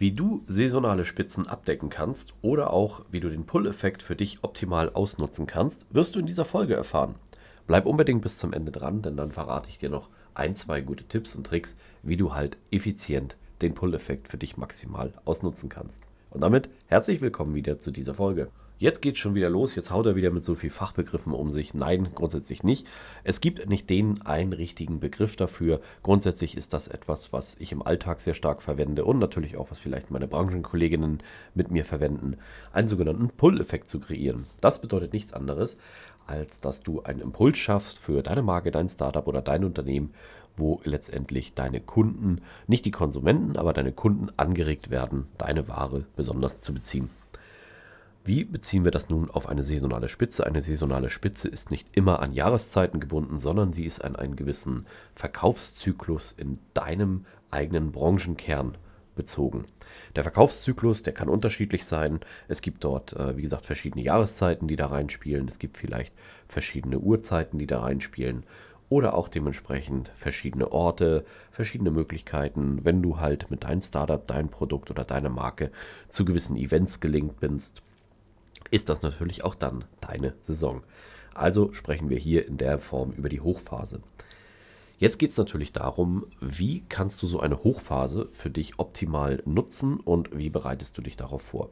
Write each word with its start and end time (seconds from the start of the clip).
Wie 0.00 0.12
du 0.12 0.44
saisonale 0.46 1.04
Spitzen 1.04 1.48
abdecken 1.48 1.88
kannst 1.88 2.32
oder 2.40 2.72
auch 2.72 3.04
wie 3.10 3.18
du 3.18 3.28
den 3.30 3.46
Pull-Effekt 3.46 4.00
für 4.00 4.14
dich 4.14 4.44
optimal 4.44 4.90
ausnutzen 4.90 5.48
kannst, 5.48 5.86
wirst 5.90 6.14
du 6.14 6.20
in 6.20 6.26
dieser 6.26 6.44
Folge 6.44 6.74
erfahren. 6.74 7.16
Bleib 7.66 7.84
unbedingt 7.84 8.22
bis 8.22 8.38
zum 8.38 8.52
Ende 8.52 8.70
dran, 8.70 9.02
denn 9.02 9.16
dann 9.16 9.32
verrate 9.32 9.68
ich 9.68 9.78
dir 9.78 9.90
noch 9.90 10.08
ein, 10.34 10.54
zwei 10.54 10.82
gute 10.82 11.02
Tipps 11.02 11.34
und 11.34 11.48
Tricks, 11.48 11.74
wie 12.04 12.16
du 12.16 12.32
halt 12.32 12.58
effizient 12.70 13.36
den 13.60 13.74
Pull-Effekt 13.74 14.28
für 14.28 14.38
dich 14.38 14.56
maximal 14.56 15.12
ausnutzen 15.24 15.68
kannst. 15.68 16.02
Und 16.30 16.42
damit 16.42 16.70
herzlich 16.86 17.20
willkommen 17.20 17.56
wieder 17.56 17.80
zu 17.80 17.90
dieser 17.90 18.14
Folge. 18.14 18.52
Jetzt 18.80 19.02
geht's 19.02 19.18
schon 19.18 19.34
wieder 19.34 19.50
los, 19.50 19.74
jetzt 19.74 19.90
haut 19.90 20.06
er 20.06 20.14
wieder 20.14 20.30
mit 20.30 20.44
so 20.44 20.54
viel 20.54 20.70
Fachbegriffen 20.70 21.32
um 21.32 21.50
sich. 21.50 21.74
Nein, 21.74 22.10
grundsätzlich 22.14 22.62
nicht. 22.62 22.86
Es 23.24 23.40
gibt 23.40 23.68
nicht 23.68 23.90
den 23.90 24.22
einen 24.22 24.52
richtigen 24.52 25.00
Begriff 25.00 25.34
dafür. 25.34 25.80
Grundsätzlich 26.04 26.56
ist 26.56 26.72
das 26.72 26.86
etwas, 26.86 27.32
was 27.32 27.56
ich 27.58 27.72
im 27.72 27.82
Alltag 27.82 28.20
sehr 28.20 28.34
stark 28.34 28.62
verwende 28.62 29.04
und 29.04 29.18
natürlich 29.18 29.56
auch, 29.58 29.72
was 29.72 29.80
vielleicht 29.80 30.12
meine 30.12 30.28
Branchenkolleginnen 30.28 31.24
mit 31.54 31.72
mir 31.72 31.84
verwenden, 31.84 32.36
einen 32.72 32.86
sogenannten 32.86 33.30
Pull-Effekt 33.30 33.88
zu 33.88 33.98
kreieren. 33.98 34.46
Das 34.60 34.80
bedeutet 34.80 35.12
nichts 35.12 35.32
anderes, 35.32 35.76
als 36.28 36.60
dass 36.60 36.80
du 36.80 37.02
einen 37.02 37.20
Impuls 37.20 37.58
schaffst 37.58 37.98
für 37.98 38.22
deine 38.22 38.42
Marke, 38.42 38.70
dein 38.70 38.88
Startup 38.88 39.26
oder 39.26 39.42
dein 39.42 39.64
Unternehmen, 39.64 40.14
wo 40.56 40.80
letztendlich 40.84 41.54
deine 41.54 41.80
Kunden, 41.80 42.42
nicht 42.68 42.84
die 42.84 42.92
Konsumenten, 42.92 43.56
aber 43.56 43.72
deine 43.72 43.92
Kunden 43.92 44.28
angeregt 44.36 44.90
werden, 44.90 45.26
deine 45.36 45.66
Ware 45.66 46.04
besonders 46.14 46.60
zu 46.60 46.72
beziehen. 46.72 47.10
Wie 48.28 48.44
beziehen 48.44 48.84
wir 48.84 48.90
das 48.90 49.08
nun 49.08 49.30
auf 49.30 49.48
eine 49.48 49.62
saisonale 49.62 50.10
Spitze? 50.10 50.44
Eine 50.44 50.60
saisonale 50.60 51.08
Spitze 51.08 51.48
ist 51.48 51.70
nicht 51.70 51.88
immer 51.96 52.20
an 52.20 52.34
Jahreszeiten 52.34 53.00
gebunden, 53.00 53.38
sondern 53.38 53.72
sie 53.72 53.86
ist 53.86 54.04
an 54.04 54.16
einen 54.16 54.36
gewissen 54.36 54.84
Verkaufszyklus 55.14 56.32
in 56.32 56.58
deinem 56.74 57.24
eigenen 57.50 57.90
Branchenkern 57.90 58.76
bezogen. 59.16 59.66
Der 60.14 60.24
Verkaufszyklus, 60.24 61.00
der 61.00 61.14
kann 61.14 61.30
unterschiedlich 61.30 61.86
sein. 61.86 62.20
Es 62.48 62.60
gibt 62.60 62.84
dort, 62.84 63.14
äh, 63.14 63.38
wie 63.38 63.40
gesagt, 63.40 63.64
verschiedene 63.64 64.04
Jahreszeiten, 64.04 64.68
die 64.68 64.76
da 64.76 64.88
reinspielen. 64.88 65.48
Es 65.48 65.58
gibt 65.58 65.78
vielleicht 65.78 66.12
verschiedene 66.48 66.98
Uhrzeiten, 66.98 67.58
die 67.58 67.66
da 67.66 67.80
reinspielen. 67.80 68.44
Oder 68.90 69.14
auch 69.14 69.28
dementsprechend 69.28 70.12
verschiedene 70.16 70.70
Orte, 70.70 71.24
verschiedene 71.50 71.90
Möglichkeiten, 71.90 72.84
wenn 72.84 73.00
du 73.00 73.20
halt 73.20 73.50
mit 73.50 73.64
deinem 73.64 73.80
Startup, 73.80 74.22
dein 74.26 74.50
Produkt 74.50 74.90
oder 74.90 75.04
deiner 75.04 75.30
Marke 75.30 75.70
zu 76.08 76.26
gewissen 76.26 76.58
Events 76.58 77.00
gelingt 77.00 77.40
bist 77.40 77.82
ist 78.70 78.88
das 78.88 79.02
natürlich 79.02 79.44
auch 79.44 79.54
dann 79.54 79.84
deine 80.00 80.34
Saison. 80.40 80.82
Also 81.34 81.72
sprechen 81.72 82.10
wir 82.10 82.18
hier 82.18 82.46
in 82.46 82.58
der 82.58 82.78
Form 82.78 83.12
über 83.12 83.28
die 83.28 83.40
Hochphase. 83.40 84.00
Jetzt 84.98 85.18
geht 85.18 85.30
es 85.30 85.36
natürlich 85.36 85.72
darum, 85.72 86.26
wie 86.40 86.80
kannst 86.88 87.22
du 87.22 87.28
so 87.28 87.38
eine 87.38 87.62
Hochphase 87.62 88.28
für 88.32 88.50
dich 88.50 88.80
optimal 88.80 89.42
nutzen 89.46 90.00
und 90.00 90.36
wie 90.36 90.50
bereitest 90.50 90.98
du 90.98 91.02
dich 91.02 91.16
darauf 91.16 91.42
vor. 91.42 91.70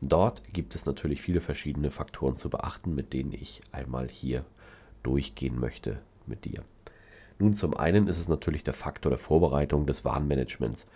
Dort 0.00 0.42
gibt 0.52 0.76
es 0.76 0.86
natürlich 0.86 1.20
viele 1.20 1.40
verschiedene 1.40 1.90
Faktoren 1.90 2.36
zu 2.36 2.48
beachten, 2.48 2.94
mit 2.94 3.12
denen 3.12 3.32
ich 3.32 3.60
einmal 3.72 4.08
hier 4.08 4.44
durchgehen 5.02 5.58
möchte 5.58 5.98
mit 6.26 6.44
dir. 6.44 6.62
Nun, 7.40 7.54
zum 7.54 7.76
einen 7.76 8.06
ist 8.06 8.18
es 8.18 8.28
natürlich 8.28 8.62
der 8.62 8.74
Faktor 8.74 9.10
der 9.10 9.18
Vorbereitung 9.18 9.86
des 9.86 10.04
Warnmanagements. 10.04 10.86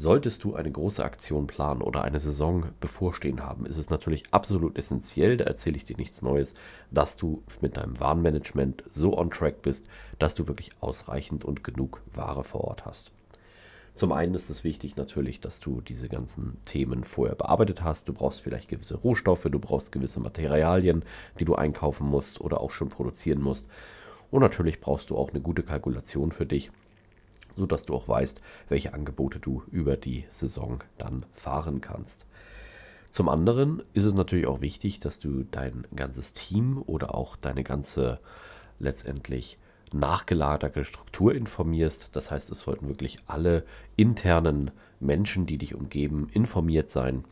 Solltest 0.00 0.44
du 0.44 0.54
eine 0.54 0.72
große 0.72 1.04
Aktion 1.04 1.46
planen 1.46 1.82
oder 1.82 2.04
eine 2.04 2.20
Saison 2.20 2.70
bevorstehen 2.80 3.42
haben, 3.42 3.66
ist 3.66 3.76
es 3.76 3.90
natürlich 3.90 4.22
absolut 4.30 4.78
essentiell, 4.78 5.36
da 5.36 5.44
erzähle 5.44 5.76
ich 5.76 5.84
dir 5.84 5.98
nichts 5.98 6.22
Neues, 6.22 6.54
dass 6.90 7.18
du 7.18 7.42
mit 7.60 7.76
deinem 7.76 8.00
Warenmanagement 8.00 8.82
so 8.88 9.18
on 9.18 9.30
track 9.30 9.60
bist, 9.60 9.88
dass 10.18 10.34
du 10.34 10.48
wirklich 10.48 10.70
ausreichend 10.80 11.44
und 11.44 11.64
genug 11.64 12.00
Ware 12.14 12.44
vor 12.44 12.62
Ort 12.62 12.86
hast. 12.86 13.12
Zum 13.92 14.12
einen 14.12 14.34
ist 14.34 14.48
es 14.48 14.64
wichtig 14.64 14.96
natürlich, 14.96 15.38
dass 15.38 15.60
du 15.60 15.82
diese 15.82 16.08
ganzen 16.08 16.56
Themen 16.62 17.04
vorher 17.04 17.36
bearbeitet 17.36 17.82
hast. 17.82 18.08
Du 18.08 18.14
brauchst 18.14 18.40
vielleicht 18.40 18.70
gewisse 18.70 18.96
Rohstoffe, 18.96 19.48
du 19.50 19.58
brauchst 19.58 19.92
gewisse 19.92 20.20
Materialien, 20.20 21.04
die 21.38 21.44
du 21.44 21.56
einkaufen 21.56 22.06
musst 22.06 22.40
oder 22.40 22.62
auch 22.62 22.70
schon 22.70 22.88
produzieren 22.88 23.42
musst. 23.42 23.68
Und 24.30 24.40
natürlich 24.40 24.80
brauchst 24.80 25.10
du 25.10 25.18
auch 25.18 25.28
eine 25.28 25.42
gute 25.42 25.62
Kalkulation 25.62 26.32
für 26.32 26.46
dich 26.46 26.70
sodass 27.56 27.84
du 27.84 27.94
auch 27.94 28.08
weißt, 28.08 28.40
welche 28.68 28.94
Angebote 28.94 29.38
du 29.38 29.62
über 29.70 29.96
die 29.96 30.24
Saison 30.30 30.82
dann 30.98 31.26
fahren 31.32 31.80
kannst. 31.80 32.26
Zum 33.10 33.28
anderen 33.28 33.82
ist 33.92 34.04
es 34.04 34.14
natürlich 34.14 34.46
auch 34.46 34.60
wichtig, 34.60 35.00
dass 35.00 35.18
du 35.18 35.44
dein 35.50 35.86
ganzes 35.96 36.32
Team 36.32 36.82
oder 36.86 37.14
auch 37.14 37.36
deine 37.36 37.64
ganze 37.64 38.20
letztendlich 38.78 39.58
nachgelagerte 39.92 40.84
Struktur 40.84 41.34
informierst. 41.34 42.10
Das 42.12 42.30
heißt, 42.30 42.50
es 42.50 42.60
sollten 42.60 42.88
wirklich 42.88 43.16
alle 43.26 43.64
internen 43.96 44.70
Menschen, 45.00 45.46
die 45.46 45.58
dich 45.58 45.74
umgeben, 45.74 46.28
informiert 46.32 46.90
sein 46.90 47.24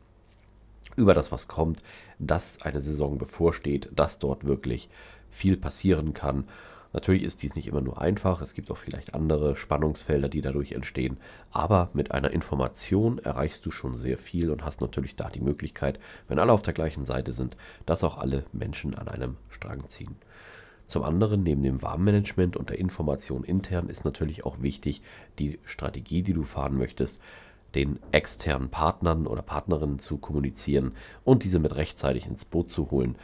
über 0.97 1.15
das, 1.15 1.31
was 1.31 1.47
kommt, 1.47 1.81
dass 2.19 2.61
eine 2.63 2.81
Saison 2.81 3.19
bevorsteht, 3.19 3.89
dass 3.95 4.19
dort 4.19 4.47
wirklich 4.47 4.89
viel 5.31 5.57
passieren 5.57 6.13
kann 6.13 6.45
Natürlich 6.93 7.23
ist 7.23 7.43
dies 7.43 7.55
nicht 7.55 7.69
immer 7.69 7.83
nur 7.83 8.01
einfach, 8.01 8.41
es 8.41 8.55
gibt 8.55 8.71
auch 8.71 8.77
vielleicht 8.77 9.15
andere 9.15 9.57
Spannungsfelder, 9.57 10.29
die 10.29 10.41
dadurch 10.41 10.73
entstehen, 10.73 11.19
aber 11.51 11.91
mit 11.93 12.13
einer 12.13 12.31
Information 12.31 13.19
erreichst 13.19 13.67
du 13.67 13.71
schon 13.71 13.97
sehr 13.97 14.17
viel 14.17 14.51
und 14.51 14.65
hast 14.65 14.81
natürlich 14.81 15.15
da 15.15 15.29
die 15.29 15.41
Möglichkeit, 15.41 16.01
wenn 16.29 16.39
alle 16.39 16.53
auf 16.53 16.63
der 16.63 16.75
gleichen 16.75 17.05
Seite 17.05 17.33
sind, 17.33 17.57
dass 17.85 18.05
auch 18.05 18.17
alle 18.17 18.45
Menschen 18.53 18.95
an 18.95 19.09
einem 19.09 19.37
Strang 19.51 19.87
ziehen. 19.89 20.17
Zum 20.87 21.03
anderen, 21.03 21.43
neben 21.43 21.63
dem 21.63 21.83
Warnmanagement 21.83 22.57
und 22.57 22.71
der 22.71 22.79
Information 22.79 23.45
intern 23.45 23.91
ist 23.91 24.07
natürlich 24.07 24.47
auch 24.47 24.63
wichtig, 24.63 25.03
die 25.39 25.59
Strategie, 25.67 26.23
die 26.23 26.33
du 26.33 26.45
fahren 26.45 26.79
möchtest, 26.79 27.21
den 27.75 27.99
externen 28.13 28.71
Partnern 28.71 29.27
oder 29.27 29.43
Partnerinnen 29.43 29.99
zu 29.99 30.17
kommunizieren 30.17 30.93
und 31.25 31.45
diese 31.45 31.59
mit 31.59 31.77
rechtzeitig 31.77 32.27
ins 32.27 32.47
Boot 32.47 32.71
zu 32.71 32.91
holen 32.91 33.17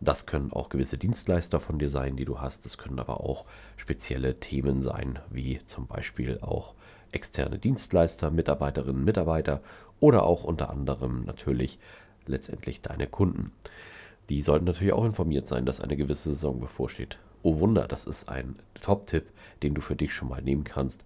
das 0.00 0.26
können 0.26 0.52
auch 0.52 0.68
gewisse 0.68 0.98
Dienstleister 0.98 1.60
von 1.60 1.78
dir 1.78 1.88
sein, 1.88 2.16
die 2.16 2.24
du 2.24 2.40
hast. 2.40 2.64
Das 2.64 2.76
können 2.78 2.98
aber 2.98 3.20
auch 3.20 3.46
spezielle 3.76 4.38
Themen 4.40 4.80
sein, 4.80 5.18
wie 5.30 5.64
zum 5.64 5.86
Beispiel 5.86 6.38
auch 6.40 6.74
externe 7.12 7.58
Dienstleister, 7.58 8.30
Mitarbeiterinnen, 8.30 9.04
Mitarbeiter 9.04 9.62
oder 10.00 10.24
auch 10.24 10.44
unter 10.44 10.70
anderem 10.70 11.24
natürlich 11.24 11.78
letztendlich 12.26 12.82
deine 12.82 13.06
Kunden. 13.06 13.52
Die 14.28 14.42
sollten 14.42 14.64
natürlich 14.64 14.92
auch 14.92 15.04
informiert 15.04 15.46
sein, 15.46 15.64
dass 15.64 15.80
eine 15.80 15.96
gewisse 15.96 16.30
Saison 16.30 16.60
bevorsteht. 16.60 17.18
Oh 17.42 17.60
Wunder, 17.60 17.86
das 17.86 18.06
ist 18.06 18.28
ein 18.28 18.56
Top-Tipp, 18.80 19.30
den 19.62 19.74
du 19.74 19.80
für 19.80 19.96
dich 19.96 20.12
schon 20.12 20.28
mal 20.28 20.42
nehmen 20.42 20.64
kannst. 20.64 21.04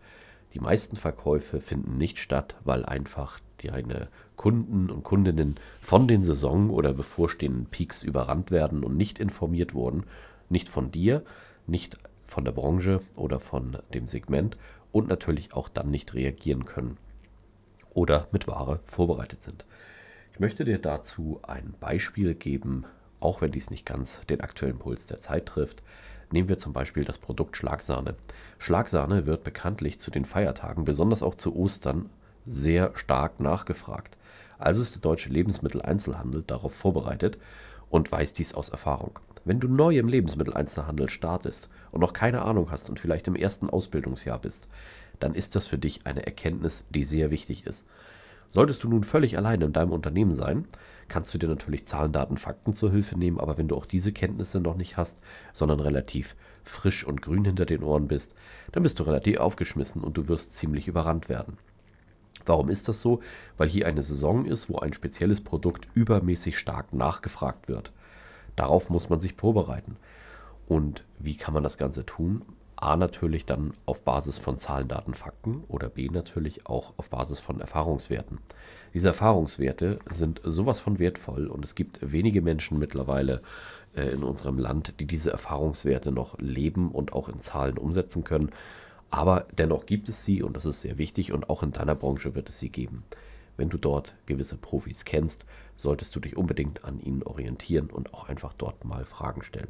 Die 0.54 0.60
meisten 0.60 0.96
Verkäufe 0.96 1.60
finden 1.60 1.98
nicht 1.98 2.18
statt, 2.18 2.56
weil 2.64 2.84
einfach 2.84 3.38
deine 3.62 4.09
Kunden 4.37 4.91
und 4.91 5.03
Kundinnen 5.03 5.56
von 5.81 6.09
den 6.09 6.22
Saison- 6.22 6.71
oder 6.71 6.93
bevorstehenden 6.93 7.66
Peaks 7.66 8.03
überrannt 8.03 8.50
werden 8.50 8.84
und 8.84 8.97
nicht 8.97 9.19
informiert 9.19 9.75
wurden. 9.75 10.04
Nicht 10.48 10.69
von 10.69 10.91
dir, 10.91 11.22
nicht 11.66 11.99
von 12.26 12.44
der 12.44 12.53
Branche 12.53 13.00
oder 13.16 13.41
von 13.41 13.78
dem 13.93 14.06
Segment 14.06 14.56
und 14.93 15.09
natürlich 15.09 15.53
auch 15.53 15.69
dann 15.69 15.91
nicht 15.91 16.15
reagieren 16.15 16.65
können 16.65 16.97
oder 17.93 18.28
mit 18.32 18.47
Ware 18.47 18.81
vorbereitet 18.87 19.43
sind. 19.43 19.65
Ich 20.32 20.41
möchte 20.41 20.65
dir 20.65 20.78
dazu 20.78 21.41
ein 21.43 21.75
Beispiel 21.81 22.34
geben, 22.34 22.84
auch 23.19 23.43
wenn 23.43 23.53
dies 23.53 23.70
nicht 23.70 23.84
ganz 23.84 24.20
den 24.26 24.41
aktuellen 24.41 24.79
Puls 24.79 25.06
der 25.06 25.20
Zeit 25.20 25.46
trifft. 25.46 25.82
Nehmen 26.32 26.49
wir 26.49 26.58
zum 26.58 26.73
Beispiel 26.73 27.05
das 27.05 27.19
Produkt 27.19 27.56
Schlagsahne. 27.56 28.14
Schlagsahne 28.58 29.26
wird 29.26 29.44
bekanntlich 29.44 29.99
zu 29.99 30.11
den 30.11 30.25
Feiertagen, 30.25 30.84
besonders 30.84 31.23
auch 31.23 31.34
zu 31.34 31.55
Ostern, 31.56 32.08
sehr 32.46 32.92
stark 32.94 33.40
nachgefragt. 33.40 34.16
Also 34.58 34.82
ist 34.82 34.94
der 34.94 35.00
deutsche 35.00 35.31
Lebensmitteleinzelhandel 35.31 36.44
darauf 36.46 36.75
vorbereitet 36.75 37.38
und 37.88 38.10
weiß 38.10 38.32
dies 38.34 38.54
aus 38.54 38.69
Erfahrung. 38.69 39.19
Wenn 39.44 39.58
du 39.58 39.69
neu 39.69 39.96
im 39.96 40.08
Lebensmitteleinzelhandel 40.08 41.08
startest 41.08 41.70
und 41.92 42.00
noch 42.00 42.12
keine 42.12 42.42
Ahnung 42.42 42.70
hast 42.70 42.90
und 42.90 43.00
vielleicht 43.00 43.26
im 43.26 43.37
ersten 43.37 43.70
Ausbildungsjahr 43.70 44.38
bist, 44.38 44.69
dann 45.19 45.34
ist 45.34 45.56
das 45.56 45.66
für 45.66 45.78
dich 45.78 46.06
eine 46.06 46.26
Erkenntnis, 46.26 46.84
die 46.90 47.04
sehr 47.04 47.31
wichtig 47.31 47.66
ist. 47.66 47.87
Solltest 48.50 48.82
du 48.82 48.88
nun 48.88 49.04
völlig 49.04 49.38
alleine 49.38 49.66
in 49.66 49.72
deinem 49.72 49.93
Unternehmen 49.93 50.32
sein, 50.32 50.66
kannst 51.08 51.32
du 51.32 51.38
dir 51.38 51.48
natürlich 51.48 51.86
Zahlen, 51.86 52.12
Daten, 52.12 52.36
Fakten 52.36 52.75
zur 52.75 52.90
Hilfe 52.90 53.16
nehmen, 53.16 53.38
aber 53.38 53.56
wenn 53.56 53.69
du 53.69 53.76
auch 53.76 53.86
diese 53.86 54.12
Kenntnisse 54.12 54.60
noch 54.60 54.76
nicht 54.76 54.96
hast, 54.96 55.20
sondern 55.52 55.81
relativ 55.81 56.34
frisch 56.64 57.04
und 57.04 57.22
grün 57.22 57.44
hinter 57.44 57.64
den 57.64 57.84
Ohren 57.84 58.08
bist, 58.08 58.34
dann 58.72 58.82
bist 58.82 58.98
du 58.98 59.04
relativ 59.04 59.38
aufgeschmissen 59.38 60.02
und 60.02 60.16
du 60.16 60.28
wirst 60.28 60.56
ziemlich 60.56 60.88
überrannt 60.88 61.28
werden. 61.28 61.58
Warum 62.46 62.70
ist 62.70 62.88
das 62.88 63.00
so? 63.00 63.20
Weil 63.56 63.69
hier 63.69 63.87
eine 63.87 64.02
Saison 64.02 64.46
ist, 64.46 64.69
wo 64.69 64.78
ein 64.78 64.92
spezielles 64.92 65.40
Produkt 65.40 65.88
übermäßig 65.94 66.58
stark 66.58 66.92
nachgefragt 66.92 67.69
wird. 67.69 67.92
Darauf 68.56 68.90
muss 68.90 69.08
man 69.08 69.20
sich 69.20 69.34
vorbereiten. 69.34 69.96
Und 70.66 71.04
wie 71.19 71.37
kann 71.37 71.54
man 71.54 71.62
das 71.62 71.78
Ganze 71.78 72.06
tun? 72.06 72.42
A 72.76 72.96
natürlich 72.96 73.44
dann 73.44 73.75
auf 73.84 74.02
Basis 74.04 74.38
von 74.38 74.56
Zahlen, 74.56 74.88
Daten, 74.88 75.12
Fakten 75.12 75.64
oder 75.69 75.90
B 75.90 76.08
natürlich 76.08 76.66
auch 76.66 76.94
auf 76.96 77.10
Basis 77.10 77.38
von 77.38 77.60
Erfahrungswerten. 77.60 78.38
Diese 78.94 79.08
Erfahrungswerte 79.08 79.98
sind 80.08 80.40
sowas 80.44 80.81
von 80.81 80.98
wertvoll 80.98 81.46
und 81.46 81.64
es 81.64 81.75
gibt 81.75 81.98
wenige 82.00 82.40
Menschen 82.40 82.78
mittlerweile 82.78 83.43
äh, 83.94 84.08
in 84.08 84.22
unserem 84.22 84.58
Land, 84.58 84.94
die 84.98 85.06
diese 85.06 85.31
Erfahrungswerte 85.31 86.10
noch 86.10 86.38
leben 86.38 86.90
und 86.90 87.12
auch 87.12 87.28
in 87.28 87.38
Zahlen 87.38 87.76
umsetzen 87.76 88.25
können. 88.25 88.50
Aber 89.10 89.46
dennoch 89.56 89.86
gibt 89.86 90.08
es 90.08 90.24
sie 90.24 90.42
und 90.42 90.56
das 90.56 90.64
ist 90.64 90.82
sehr 90.82 90.98
wichtig 90.98 91.32
und 91.32 91.50
auch 91.50 91.62
in 91.62 91.72
deiner 91.72 91.94
Branche 91.94 92.34
wird 92.34 92.48
es 92.48 92.58
sie 92.58 92.70
geben. 92.70 93.04
Wenn 93.56 93.68
du 93.68 93.76
dort 93.76 94.14
gewisse 94.26 94.56
Profis 94.56 95.04
kennst, 95.04 95.44
solltest 95.76 96.14
du 96.16 96.20
dich 96.20 96.36
unbedingt 96.36 96.84
an 96.84 97.00
ihnen 97.00 97.22
orientieren 97.22 97.90
und 97.90 98.14
auch 98.14 98.28
einfach 98.28 98.54
dort 98.54 98.84
mal 98.84 99.04
Fragen 99.04 99.42
stellen. 99.42 99.68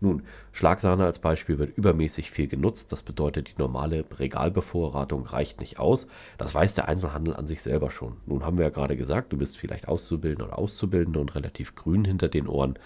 Nun, 0.00 0.22
Schlagsahne 0.52 1.04
als 1.04 1.18
Beispiel 1.18 1.58
wird 1.58 1.76
übermäßig 1.76 2.30
viel 2.30 2.46
genutzt. 2.46 2.92
Das 2.92 3.02
bedeutet, 3.02 3.48
die 3.48 3.60
normale 3.60 4.04
Regalbevorratung 4.16 5.24
reicht 5.26 5.60
nicht 5.60 5.80
aus. 5.80 6.06
Das 6.36 6.54
weiß 6.54 6.74
der 6.74 6.88
Einzelhandel 6.88 7.34
an 7.34 7.48
sich 7.48 7.62
selber 7.62 7.90
schon. 7.90 8.16
Nun 8.26 8.44
haben 8.44 8.58
wir 8.58 8.66
ja 8.66 8.70
gerade 8.70 8.96
gesagt, 8.96 9.32
du 9.32 9.36
bist 9.36 9.58
vielleicht 9.58 9.88
Auszubildender 9.88 10.46
oder 10.46 10.58
Auszubildende 10.58 11.18
und 11.18 11.34
relativ 11.34 11.74
grün 11.74 12.04
hinter 12.04 12.28
den 12.28 12.46
Ohren. 12.46 12.78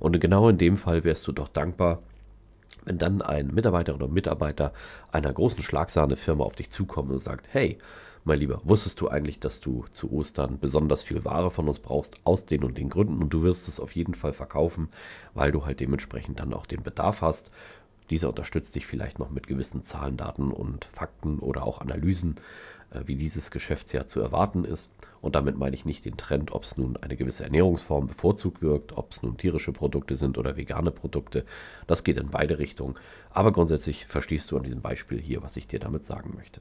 Und 0.00 0.18
genau 0.18 0.48
in 0.48 0.58
dem 0.58 0.76
Fall 0.76 1.04
wärst 1.04 1.26
du 1.28 1.32
doch 1.32 1.48
dankbar, 1.48 2.02
wenn 2.86 2.98
dann 2.98 3.20
ein 3.20 3.48
Mitarbeiter 3.48 3.94
oder 3.94 4.08
Mitarbeiter 4.08 4.72
einer 5.12 5.32
großen 5.32 5.62
Schlagsahnefirma 5.62 6.44
auf 6.44 6.54
dich 6.54 6.70
zukommt 6.70 7.10
und 7.10 7.18
sagt, 7.18 7.48
hey, 7.52 7.76
mein 8.24 8.40
Lieber, 8.40 8.60
wusstest 8.64 9.00
du 9.00 9.08
eigentlich, 9.08 9.38
dass 9.38 9.60
du 9.60 9.84
zu 9.92 10.10
Ostern 10.10 10.58
besonders 10.58 11.02
viel 11.02 11.24
Ware 11.24 11.50
von 11.50 11.68
uns 11.68 11.78
brauchst, 11.78 12.16
aus 12.24 12.46
den 12.46 12.64
und 12.64 12.78
den 12.78 12.88
Gründen 12.88 13.22
und 13.22 13.32
du 13.32 13.42
wirst 13.42 13.68
es 13.68 13.78
auf 13.78 13.94
jeden 13.94 14.14
Fall 14.14 14.32
verkaufen, 14.32 14.88
weil 15.34 15.52
du 15.52 15.64
halt 15.64 15.78
dementsprechend 15.80 16.40
dann 16.40 16.54
auch 16.54 16.66
den 16.66 16.82
Bedarf 16.82 17.20
hast. 17.20 17.50
Dieser 18.10 18.28
unterstützt 18.28 18.74
dich 18.74 18.86
vielleicht 18.86 19.18
noch 19.18 19.30
mit 19.30 19.46
gewissen 19.46 19.82
Zahlen, 19.82 20.16
Daten 20.16 20.52
und 20.52 20.86
Fakten 20.86 21.38
oder 21.40 21.64
auch 21.64 21.80
Analysen, 21.80 22.36
wie 23.04 23.16
dieses 23.16 23.50
Geschäftsjahr 23.50 24.06
zu 24.06 24.20
erwarten 24.20 24.64
ist. 24.64 24.90
Und 25.20 25.34
damit 25.34 25.56
meine 25.58 25.74
ich 25.74 25.84
nicht 25.84 26.04
den 26.04 26.16
Trend, 26.16 26.52
ob 26.52 26.64
es 26.64 26.76
nun 26.76 26.96
eine 26.96 27.16
gewisse 27.16 27.44
Ernährungsform 27.44 28.06
bevorzugt 28.06 28.62
wirkt, 28.62 28.96
ob 28.96 29.12
es 29.12 29.22
nun 29.22 29.36
tierische 29.36 29.72
Produkte 29.72 30.16
sind 30.16 30.38
oder 30.38 30.56
vegane 30.56 30.92
Produkte. 30.92 31.44
Das 31.86 32.04
geht 32.04 32.16
in 32.16 32.30
beide 32.30 32.58
Richtungen. 32.58 32.94
Aber 33.30 33.52
grundsätzlich 33.52 34.06
verstehst 34.06 34.50
du 34.50 34.56
an 34.56 34.62
diesem 34.62 34.82
Beispiel 34.82 35.20
hier, 35.20 35.42
was 35.42 35.56
ich 35.56 35.66
dir 35.66 35.80
damit 35.80 36.04
sagen 36.04 36.34
möchte. 36.36 36.60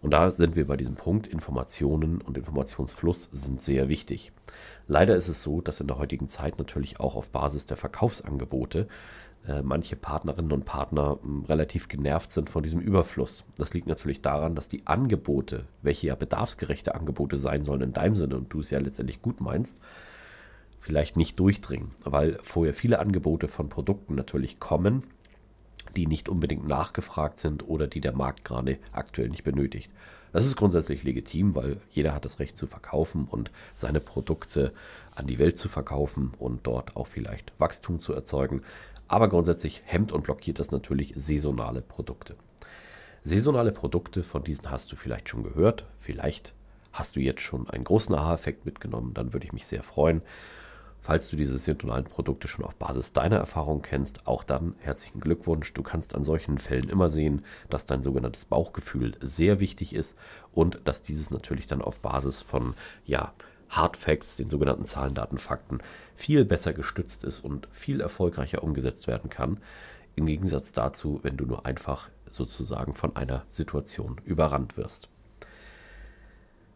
Und 0.00 0.12
da 0.12 0.30
sind 0.30 0.54
wir 0.54 0.66
bei 0.66 0.76
diesem 0.76 0.94
Punkt, 0.94 1.26
Informationen 1.26 2.20
und 2.20 2.38
Informationsfluss 2.38 3.30
sind 3.32 3.60
sehr 3.60 3.88
wichtig. 3.88 4.32
Leider 4.86 5.16
ist 5.16 5.28
es 5.28 5.42
so, 5.42 5.60
dass 5.60 5.80
in 5.80 5.88
der 5.88 5.98
heutigen 5.98 6.28
Zeit 6.28 6.58
natürlich 6.58 7.00
auch 7.00 7.16
auf 7.16 7.30
Basis 7.30 7.66
der 7.66 7.76
Verkaufsangebote 7.76 8.88
äh, 9.46 9.62
manche 9.62 9.96
Partnerinnen 9.96 10.52
und 10.52 10.64
Partner 10.64 11.18
mh, 11.22 11.22
hm, 11.22 11.44
relativ 11.44 11.88
genervt 11.88 12.30
sind 12.30 12.50
von 12.50 12.62
diesem 12.62 12.80
Überfluss. 12.80 13.44
Das 13.56 13.72
liegt 13.74 13.86
natürlich 13.86 14.20
daran, 14.20 14.54
dass 14.54 14.68
die 14.68 14.86
Angebote, 14.86 15.64
welche 15.82 16.08
ja 16.08 16.14
bedarfsgerechte 16.14 16.94
Angebote 16.94 17.36
sein 17.36 17.64
sollen 17.64 17.82
in 17.82 17.92
deinem 17.92 18.16
Sinne 18.16 18.36
und 18.36 18.52
du 18.52 18.60
es 18.60 18.70
ja 18.70 18.78
letztendlich 18.78 19.22
gut 19.22 19.40
meinst, 19.40 19.80
vielleicht 20.80 21.16
nicht 21.16 21.38
durchdringen, 21.38 21.90
weil 22.04 22.38
vorher 22.42 22.74
viele 22.74 22.98
Angebote 22.98 23.48
von 23.48 23.68
Produkten 23.68 24.14
natürlich 24.14 24.58
kommen, 24.58 25.02
die 25.96 26.06
nicht 26.06 26.28
unbedingt 26.28 26.66
nachgefragt 26.66 27.38
sind 27.38 27.68
oder 27.68 27.86
die 27.86 28.00
der 28.00 28.14
Markt 28.14 28.44
gerade 28.44 28.78
aktuell 28.92 29.28
nicht 29.28 29.44
benötigt. 29.44 29.90
Das 30.32 30.44
ist 30.44 30.56
grundsätzlich 30.56 31.04
legitim, 31.04 31.54
weil 31.54 31.80
jeder 31.90 32.14
hat 32.14 32.24
das 32.24 32.38
Recht 32.38 32.56
zu 32.56 32.66
verkaufen 32.66 33.26
und 33.30 33.50
seine 33.74 34.00
Produkte 34.00 34.72
an 35.14 35.26
die 35.26 35.38
Welt 35.38 35.58
zu 35.58 35.68
verkaufen 35.68 36.32
und 36.38 36.66
dort 36.66 36.96
auch 36.96 37.06
vielleicht 37.06 37.52
Wachstum 37.58 38.00
zu 38.00 38.12
erzeugen. 38.12 38.62
Aber 39.08 39.28
grundsätzlich 39.28 39.82
hemmt 39.86 40.12
und 40.12 40.22
blockiert 40.22 40.58
das 40.58 40.70
natürlich 40.70 41.14
saisonale 41.16 41.80
Produkte. 41.80 42.36
Saisonale 43.24 43.72
Produkte, 43.72 44.22
von 44.22 44.44
diesen 44.44 44.70
hast 44.70 44.92
du 44.92 44.96
vielleicht 44.96 45.28
schon 45.28 45.42
gehört. 45.42 45.86
Vielleicht 45.96 46.54
hast 46.92 47.16
du 47.16 47.20
jetzt 47.20 47.40
schon 47.40 47.68
einen 47.68 47.84
großen 47.84 48.14
Aha-Effekt 48.14 48.66
mitgenommen. 48.66 49.14
Dann 49.14 49.32
würde 49.32 49.46
ich 49.46 49.52
mich 49.52 49.66
sehr 49.66 49.82
freuen. 49.82 50.22
Falls 51.00 51.30
du 51.30 51.36
diese 51.36 51.56
saisonalen 51.56 52.04
Produkte 52.04 52.48
schon 52.48 52.64
auf 52.64 52.74
Basis 52.76 53.12
deiner 53.12 53.36
Erfahrung 53.36 53.82
kennst, 53.82 54.26
auch 54.26 54.44
dann 54.44 54.74
herzlichen 54.80 55.20
Glückwunsch. 55.20 55.72
Du 55.72 55.82
kannst 55.82 56.14
an 56.14 56.24
solchen 56.24 56.58
Fällen 56.58 56.88
immer 56.90 57.08
sehen, 57.08 57.44
dass 57.70 57.86
dein 57.86 58.02
sogenanntes 58.02 58.44
Bauchgefühl 58.44 59.16
sehr 59.20 59.60
wichtig 59.60 59.94
ist 59.94 60.18
und 60.52 60.80
dass 60.84 61.00
dieses 61.02 61.30
natürlich 61.30 61.66
dann 61.66 61.82
auf 61.82 62.00
Basis 62.00 62.42
von 62.42 62.74
ja, 63.06 63.32
Hard 63.68 63.96
Facts, 63.96 64.36
den 64.36 64.50
sogenannten 64.50 64.84
Zahlen, 64.84 65.14
Daten, 65.14 65.38
Fakten, 65.38 65.78
viel 66.14 66.44
besser 66.44 66.72
gestützt 66.72 67.24
ist 67.24 67.40
und 67.40 67.68
viel 67.72 68.00
erfolgreicher 68.00 68.62
umgesetzt 68.62 69.06
werden 69.06 69.30
kann. 69.30 69.58
Im 70.16 70.26
Gegensatz 70.26 70.72
dazu, 70.72 71.20
wenn 71.22 71.36
du 71.36 71.46
nur 71.46 71.66
einfach 71.66 72.10
sozusagen 72.30 72.94
von 72.94 73.16
einer 73.16 73.44
Situation 73.50 74.20
überrannt 74.24 74.76
wirst. 74.76 75.08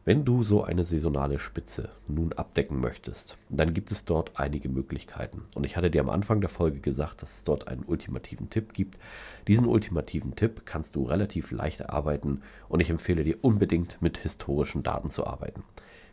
Wenn 0.04 0.24
du 0.24 0.42
so 0.42 0.64
eine 0.64 0.82
saisonale 0.82 1.38
Spitze 1.38 1.88
nun 2.08 2.32
abdecken 2.32 2.80
möchtest, 2.80 3.38
dann 3.48 3.72
gibt 3.72 3.92
es 3.92 4.04
dort 4.04 4.32
einige 4.34 4.68
Möglichkeiten. 4.68 5.44
Und 5.54 5.64
ich 5.64 5.76
hatte 5.76 5.92
dir 5.92 6.00
am 6.00 6.10
Anfang 6.10 6.40
der 6.40 6.50
Folge 6.50 6.80
gesagt, 6.80 7.22
dass 7.22 7.36
es 7.36 7.44
dort 7.44 7.68
einen 7.68 7.84
ultimativen 7.84 8.50
Tipp 8.50 8.72
gibt. 8.72 8.98
Diesen 9.46 9.64
ultimativen 9.64 10.34
Tipp 10.34 10.62
kannst 10.64 10.96
du 10.96 11.04
relativ 11.04 11.52
leicht 11.52 11.78
erarbeiten 11.78 12.42
und 12.68 12.80
ich 12.80 12.90
empfehle 12.90 13.22
dir 13.22 13.38
unbedingt 13.42 14.02
mit 14.02 14.18
historischen 14.18 14.82
Daten 14.82 15.08
zu 15.08 15.24
arbeiten. 15.24 15.62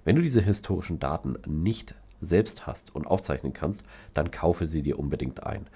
Wenn 0.03 0.15
du 0.15 0.21
diese 0.21 0.41
historischen 0.41 0.99
Daten 0.99 1.37
nicht 1.45 1.95
selbst 2.21 2.67
hast 2.67 2.95
und 2.95 3.07
aufzeichnen 3.07 3.53
kannst, 3.53 3.83
dann 4.13 4.31
kaufe 4.31 4.65
sie 4.65 4.81
dir 4.81 4.99
unbedingt 4.99 5.43
ein. 5.43 5.67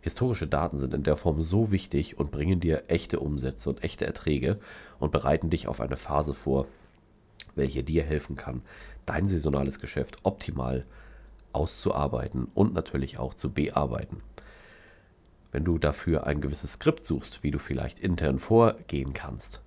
Historische 0.00 0.48
Daten 0.48 0.78
sind 0.78 0.94
in 0.94 1.04
der 1.04 1.16
Form 1.16 1.40
so 1.40 1.70
wichtig 1.70 2.18
und 2.18 2.32
bringen 2.32 2.58
dir 2.58 2.84
echte 2.88 3.20
Umsätze 3.20 3.70
und 3.70 3.84
echte 3.84 4.04
Erträge 4.04 4.58
und 4.98 5.12
bereiten 5.12 5.48
dich 5.48 5.68
auf 5.68 5.80
eine 5.80 5.96
Phase 5.96 6.34
vor, 6.34 6.66
welche 7.54 7.84
dir 7.84 8.02
helfen 8.02 8.34
kann, 8.34 8.62
dein 9.06 9.26
saisonales 9.26 9.78
Geschäft 9.78 10.18
optimal 10.24 10.84
auszuarbeiten 11.52 12.48
und 12.54 12.74
natürlich 12.74 13.18
auch 13.18 13.34
zu 13.34 13.52
bearbeiten. 13.52 14.22
Wenn 15.52 15.64
du 15.64 15.78
dafür 15.78 16.26
ein 16.26 16.40
gewisses 16.40 16.74
Skript 16.74 17.04
suchst, 17.04 17.42
wie 17.42 17.50
du 17.50 17.58
vielleicht 17.58 18.00
intern 18.00 18.38
vorgehen 18.38 19.12
kannst, 19.12 19.60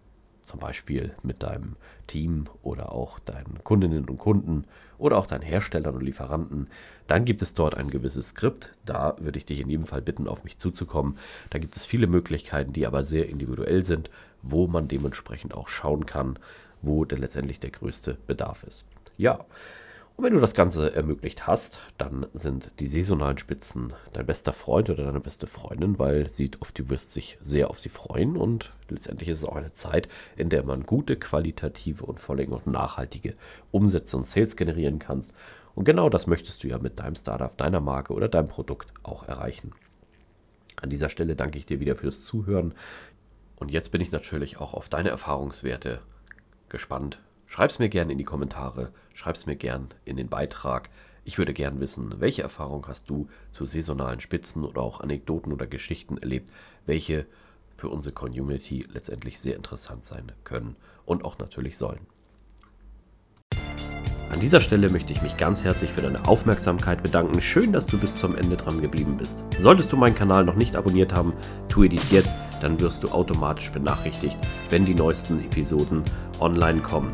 zum 0.46 0.60
Beispiel 0.60 1.14
mit 1.24 1.44
deinem 1.44 1.76
Team 2.08 2.46
oder 2.62 2.92
auch 2.92 3.20
deinen 3.20 3.64
Kundinnen 3.64 4.08
und 4.08 4.18
Kunden 4.18 4.66
oder 4.98 5.18
auch 5.18 5.26
deinen 5.26 5.42
Herstellern 5.42 5.96
und 5.96 6.04
Lieferanten, 6.04 6.68
dann 7.08 7.26
gibt 7.26 7.42
es 7.42 7.54
dort 7.54 7.76
ein 7.76 7.90
gewisses 7.90 8.30
Skript. 8.30 8.74
Da 8.86 9.16
würde 9.20 9.38
ich 9.38 9.46
dich 9.46 9.60
in 9.60 9.70
jedem 9.70 9.86
Fall 9.86 10.02
bitten, 10.02 10.28
auf 10.28 10.44
mich 10.44 10.58
zuzukommen. 10.58 11.18
Da 11.50 11.60
gibt 11.60 11.76
es 11.76 11.86
viele 11.86 12.08
Möglichkeiten, 12.08 12.74
die 12.74 12.88
aber 12.88 13.04
sehr 13.04 13.28
individuell 13.28 13.84
sind, 13.84 14.10
wo 14.42 14.68
man 14.68 14.88
dementsprechend 14.88 15.54
auch 15.54 15.68
schauen 15.68 16.06
kann, 16.06 16.40
wo 16.82 17.04
denn 17.06 17.20
letztendlich 17.20 17.60
der 17.60 17.72
größte 17.72 18.18
Bedarf 18.28 18.64
ist. 18.64 18.86
Ja, 19.18 19.46
und 20.18 20.24
wenn 20.24 20.34
du 20.34 20.40
das 20.40 20.54
Ganze 20.54 20.96
ermöglicht 20.96 21.46
hast, 21.46 21.80
dann 21.98 22.26
sind 22.34 22.72
die 22.80 22.88
saisonalen 22.88 23.38
Spitzen 23.38 23.94
dein 24.14 24.26
bester 24.26 24.54
Freund 24.54 24.90
oder 24.90 25.04
deine 25.04 25.20
beste 25.20 25.46
Freundin, 25.46 26.00
weil 26.00 26.30
sie 26.30 26.50
oft 26.62 26.80
du 26.80 26.90
wirst 26.90 27.12
sich 27.12 27.38
sehr 27.42 27.70
auf 27.70 27.82
sie 27.82 27.90
freuen 27.90 28.38
und 28.38 28.72
letztendlich 28.90 29.28
ist 29.28 29.40
es 29.40 29.46
auch 29.46 29.58
eine 29.58 29.72
Zeit, 29.72 30.08
in 30.38 30.50
der 30.50 30.64
man 30.64 30.86
gute, 30.86 31.18
qualitative 31.18 32.06
und 32.06 32.22
vor 32.22 32.38
allem 32.38 32.54
auch 32.54 32.66
nachhaltige 32.66 33.34
Umsätze 33.72 34.16
und 34.16 34.26
Sales 34.26 34.56
generieren 34.56 35.00
kannst. 35.00 35.34
Und 35.74 35.84
genau 35.84 36.08
das 36.08 36.28
möchtest 36.28 36.64
du 36.64 36.70
ja 36.70 36.78
mit 36.78 37.00
deinem 37.00 37.16
Startup, 37.16 37.56
deiner 37.58 37.82
Marke 37.82 38.14
oder 38.14 38.30
deinem 38.30 38.48
Produkt 38.48 38.88
auch 39.04 39.28
erreichen. 39.28 39.74
An 40.82 40.90
dieser 40.90 41.10
Stelle 41.10 41.36
danke 41.36 41.58
ich 41.58 41.66
dir 41.66 41.82
wieder 41.82 41.98
fürs 41.98 42.24
Zuhören. 42.24 42.74
Und 43.58 43.72
jetzt 43.72 43.92
bin 43.92 44.00
ich 44.00 44.12
natürlich 44.12 44.58
auch 44.62 44.74
auf 44.74 44.88
deine 44.88 45.10
Erfahrungswerte 45.10 46.00
gespannt. 46.70 47.20
Schreib's 47.48 47.80
mir 47.80 47.90
gerne 47.90 48.12
in 48.12 48.18
die 48.18 48.24
Kommentare, 48.24 48.92
schreib's 49.14 49.46
mir 49.46 49.56
gern 49.56 49.90
in 50.04 50.18
den 50.18 50.30
Beitrag. 50.30 50.90
Ich 51.24 51.38
würde 51.38 51.54
gern 51.54 51.80
wissen, 51.80 52.20
welche 52.20 52.42
Erfahrung 52.42 52.88
hast 52.88 53.10
du 53.10 53.28
zu 53.52 53.66
saisonalen 53.66 54.20
Spitzen 54.20 54.64
oder 54.64 54.82
auch 54.82 55.02
Anekdoten 55.02 55.54
oder 55.54 55.68
Geschichten 55.68 56.18
erlebt, 56.18 56.52
welche 56.86 57.28
für 57.76 57.90
unsere 57.90 58.14
Community 58.14 58.86
letztendlich 58.92 59.40
sehr 59.40 59.56
interessant 59.56 60.06
sein 60.06 60.32
können 60.44 60.76
und 61.06 61.26
auch 61.26 61.38
natürlich 61.38 61.78
sollen. 61.78 62.08
An 64.32 64.40
dieser 64.42 64.60
Stelle 64.60 64.90
möchte 64.90 65.14
ich 65.14 65.22
mich 65.22 65.38
ganz 65.38 65.64
herzlich 65.64 65.92
für 65.92 66.02
deine 66.02 66.28
Aufmerksamkeit 66.28 67.02
bedanken. 67.02 67.40
Schön, 67.40 67.72
dass 67.72 67.86
du 67.86 67.98
bis 67.98 68.18
zum 68.18 68.36
Ende 68.36 68.58
dran 68.58 68.82
geblieben 68.82 69.16
bist. 69.18 69.46
Solltest 69.56 69.94
du 69.94 69.98
meinen 69.98 70.16
Kanal 70.16 70.44
noch 70.44 70.56
nicht 70.56 70.76
abonniert 70.76 71.14
haben, 71.14 71.32
tue 71.70 71.88
dies 71.88 72.12
jetzt, 72.12 72.36
dann 72.62 72.80
wirst 72.80 73.04
du 73.04 73.10
automatisch 73.10 73.72
benachrichtigt, 73.72 74.38
wenn 74.70 74.84
die 74.84 74.96
neuesten 74.96 75.40
Episoden 75.40 76.04
online 76.40 76.82
kommen. 76.82 77.14